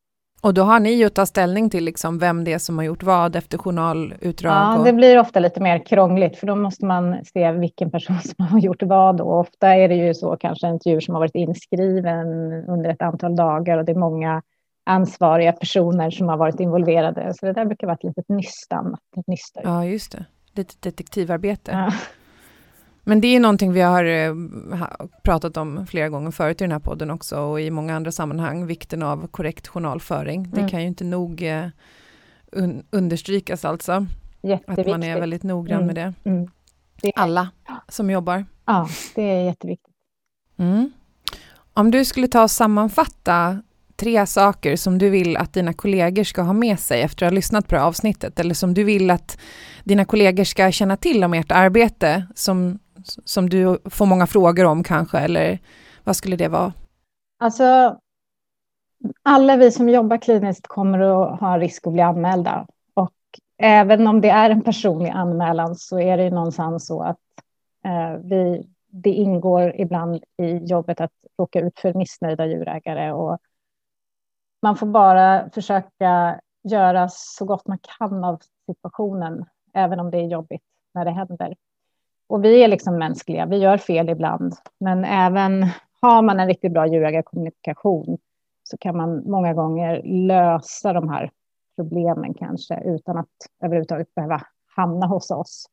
[0.43, 3.03] Och då har ni att ta ställning till liksom vem det är som har gjort
[3.03, 4.53] vad efter journalutdrag?
[4.53, 4.85] Ja, och...
[4.85, 8.59] det blir ofta lite mer krångligt, för då måste man se vilken person som har
[8.59, 9.21] gjort vad.
[9.21, 12.29] Och ofta är det ju så kanske ett djur som har varit inskriven
[12.69, 14.43] under ett antal dagar och det är många
[14.85, 17.35] ansvariga personer som har varit involverade.
[17.35, 18.97] Så det där brukar vara ett litet nystan.
[19.19, 19.63] Ett nyster.
[19.65, 20.25] Ja, just det.
[20.55, 21.71] Lite detektivarbete.
[21.73, 21.93] Ja.
[23.05, 24.35] Men det är någonting vi har eh,
[25.23, 28.67] pratat om flera gånger förut i den här podden också och i många andra sammanhang,
[28.67, 30.45] vikten av korrekt journalföring.
[30.45, 30.51] Mm.
[30.51, 31.67] Det kan ju inte nog eh,
[32.53, 34.07] un understrykas alltså.
[34.67, 35.87] Att man är väldigt noggrann mm.
[35.87, 36.31] med det.
[36.31, 36.51] Mm.
[37.03, 37.51] det Alla
[37.89, 38.45] som jobbar.
[38.65, 39.95] Ja, det är jätteviktigt.
[40.57, 40.93] Mm.
[41.75, 43.63] Om du skulle ta och sammanfatta
[44.03, 47.35] tre saker som du vill att dina kollegor ska ha med sig efter att ha
[47.35, 49.39] lyssnat på det här avsnittet, eller som du vill att
[49.85, 52.79] dina kollegor ska känna till om ert arbete, som,
[53.25, 55.59] som du får många frågor om kanske, eller
[56.05, 56.73] vad skulle det vara?
[57.39, 57.97] Alltså,
[59.23, 62.67] alla vi som jobbar kliniskt kommer att ha risk att bli anmälda.
[62.95, 63.13] Och
[63.59, 67.19] även om det är en personlig anmälan så är det ju någonstans så att
[67.85, 73.13] eh, vi, det ingår ibland i jobbet att råka ut för missnöjda djurägare.
[73.13, 73.39] Och
[74.63, 79.45] man får bara försöka göra så gott man kan av situationen,
[79.75, 80.63] även om det är jobbigt
[80.95, 81.55] när det händer.
[82.27, 85.67] Och vi är liksom mänskliga, vi gör fel ibland, men även
[86.01, 88.19] har man en riktigt bra djurägarkommunikation
[88.63, 91.31] så kan man många gånger lösa de här
[91.77, 93.29] problemen kanske utan att
[93.63, 94.43] överhuvudtaget behöva
[94.77, 95.67] hamna hos oss.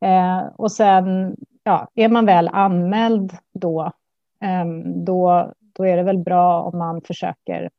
[0.00, 3.92] Eh, och sen, ja, är man väl anmäld då,
[4.40, 4.64] eh,
[4.94, 7.70] då, då är det väl bra om man försöker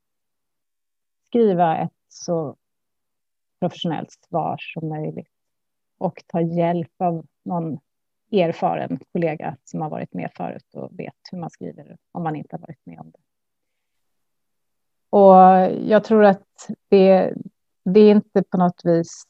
[1.28, 2.56] skriva ett så
[3.60, 5.32] professionellt svar som möjligt
[5.98, 7.80] och ta hjälp av någon
[8.32, 12.56] erfaren kollega som har varit med förut och vet hur man skriver om man inte
[12.56, 13.20] har varit med om det.
[15.10, 15.36] Och
[15.90, 17.34] jag tror att det,
[17.84, 19.24] det är inte på något vis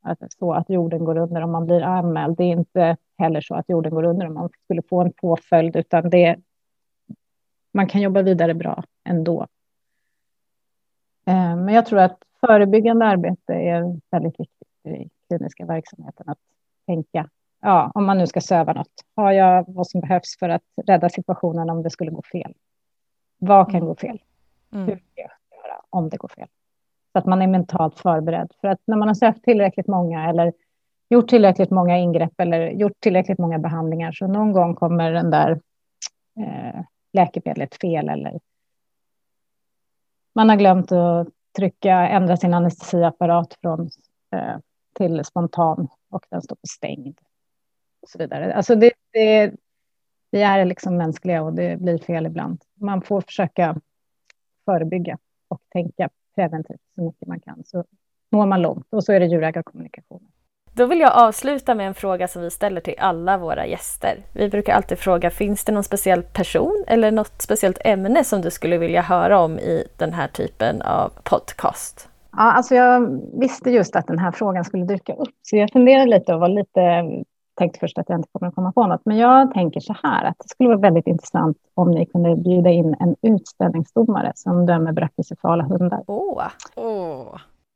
[0.00, 2.36] att, så att jorden går under om man blir anmäld.
[2.36, 5.76] Det är inte heller så att jorden går under om man skulle få en påföljd,
[5.76, 6.36] utan det,
[7.78, 9.46] man kan jobba vidare bra ändå.
[11.26, 16.28] Eh, men jag tror att förebyggande arbete är väldigt viktigt i kliniska verksamheten.
[16.28, 16.38] Att
[16.86, 17.28] tänka,
[17.60, 21.08] ja, om man nu ska söva något, har jag vad som behövs för att rädda
[21.08, 22.54] situationen om det skulle gå fel?
[23.38, 23.88] Vad kan mm.
[23.88, 24.22] gå fel?
[24.72, 24.86] Mm.
[24.86, 25.30] Hur ska jag
[25.64, 26.48] göra om det går fel?
[27.12, 28.52] Så att man är mentalt förberedd.
[28.60, 30.52] För att när man har sökt tillräckligt många eller
[31.08, 35.60] gjort tillräckligt många ingrepp eller gjort tillräckligt många behandlingar så någon gång kommer den där
[36.40, 36.80] eh,
[37.18, 38.40] läkemedlet fel eller
[40.38, 43.90] man har glömt att trycka, ändra sin anestesiapparat från
[44.32, 44.56] eh,
[44.94, 47.18] till spontan och den står på stängd.
[48.02, 48.54] Och så vidare.
[48.54, 49.52] Alltså det, det,
[50.30, 52.62] vi är liksom mänskliga och det blir fel ibland.
[52.74, 53.80] Man får försöka
[54.64, 57.84] förebygga och tänka preventivt så mycket man kan så
[58.30, 60.32] når man långt och så är det djurägarkommunikationen.
[60.78, 64.18] Då vill jag avsluta med en fråga som vi ställer till alla våra gäster.
[64.32, 68.50] Vi brukar alltid fråga, finns det någon speciell person eller något speciellt ämne som du
[68.50, 72.08] skulle vilja höra om i den här typen av podcast?
[72.32, 76.10] Ja, alltså jag visste just att den här frågan skulle dyka upp, så jag funderade
[76.10, 77.04] lite och var lite
[77.56, 80.24] tänkte först att jag inte kommer att komma på något, men jag tänker så här
[80.24, 84.92] att det skulle vara väldigt intressant om ni kunde bjuda in en utställningsdomare som dömer
[84.92, 86.02] brachycephala hundar.
[86.06, 86.42] Åh!
[86.76, 87.34] Åh.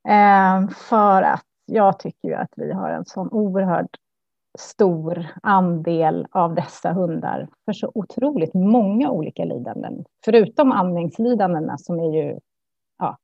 [0.09, 3.97] Eh, för att jag tycker ju att vi har en sån oerhört
[4.59, 10.05] stor andel av dessa hundar för så otroligt många olika lidanden.
[10.25, 12.39] Förutom andningslidandena som är ju
[12.99, 13.17] ja,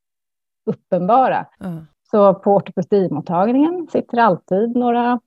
[0.66, 1.46] uppenbara.
[1.60, 1.86] Mm.
[2.10, 5.20] Så på ortopedimottagningen sitter alltid några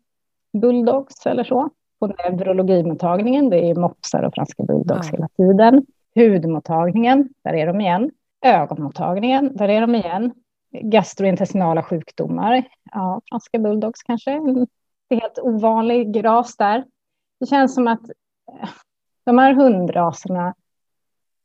[0.54, 1.70] bulldogs eller så.
[2.00, 5.18] På neurologimottagningen, det är mopsar och franska bulldogs Ja.
[5.18, 5.86] hela tiden.
[6.16, 8.12] Hudmottagningen, där är de igen.
[8.46, 10.34] Ögonmottagningen, där är de igen.
[10.72, 14.32] Gastrointestinala sjukdomar, ja, franska bulldogs kanske.
[14.32, 16.86] Det är helt ovanlig ras där.
[17.40, 18.04] Det känns som att
[18.52, 18.70] eh,
[19.24, 20.56] de här hundraserna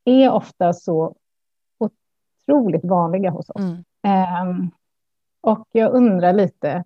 [0.04, 1.14] är ofta så
[1.78, 3.60] otroligt vanliga hos oss.
[3.60, 3.84] Mm.
[4.02, 4.70] Ehm,
[5.40, 6.84] och jag undrar lite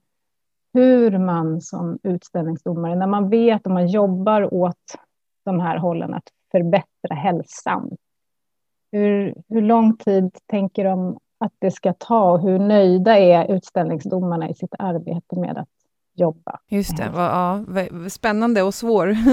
[0.73, 4.97] hur man som utställningsdomare, när man vet och man jobbar åt
[5.45, 7.97] de här hållen att förbättra hälsan,
[8.93, 14.49] hur, hur lång tid tänker de att det ska ta och hur nöjda är utställningsdomarna
[14.49, 15.69] i sitt arbete med att
[16.15, 16.61] jobba?
[16.69, 17.61] Just det, ja,
[18.11, 19.09] spännande och svår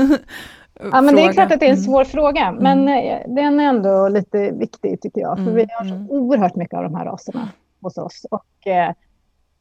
[0.91, 1.33] Ja, men det är fråga.
[1.33, 1.83] klart att det är en Mm.
[1.85, 5.85] svår fråga, men eh, den är ändå lite viktig tycker jag, för Mm, vi har
[5.85, 6.09] så mm.
[6.09, 7.49] oerhört mycket av de här raserna
[7.81, 8.25] hos oss.
[8.31, 8.93] Och eh,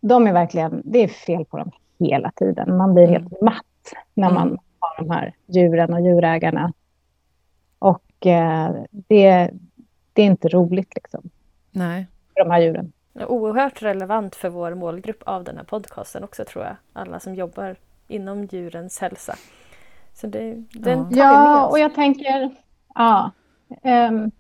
[0.01, 2.77] de är verkligen, det är fel på dem hela tiden.
[2.77, 3.13] Man blir Mm.
[3.23, 3.65] helt matt
[4.15, 4.59] när man Mm.
[4.79, 6.73] har de här djuren och djurägarna.
[7.79, 9.51] Och eh, det,
[10.13, 11.31] det är inte roligt liksom,
[11.71, 12.07] Nej.
[12.37, 12.93] För de här djuren.
[13.29, 16.77] Oerhört relevant för vår målgrupp av den här podcasten också tror jag.
[16.93, 17.77] Alla som jobbar
[18.09, 19.35] inom djurens hälsa.
[20.15, 21.05] Så det, den Ja.
[21.05, 21.73] tar vi med Ja, oss.
[21.73, 22.51] och jag tänker,
[22.95, 23.31] ja,
[23.83, 24.31] ehm,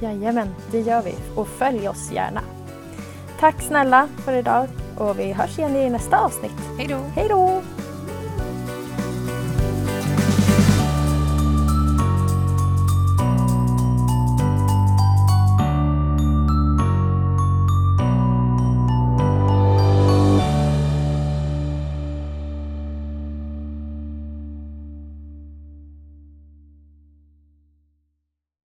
[0.00, 1.14] Jajamän, det gör vi.
[1.34, 2.40] Och följ oss gärna.
[3.40, 6.52] Tack snälla för idag och vi hörs igen i nästa avsnitt.
[6.78, 6.98] Hej då!
[7.14, 7.62] Hej då!